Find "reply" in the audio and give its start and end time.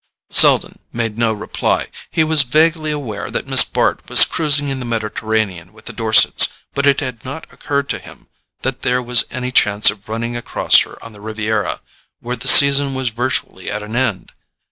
1.31-1.87